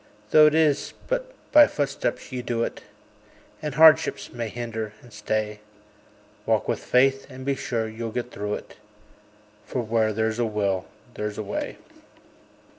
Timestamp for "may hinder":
4.33-4.93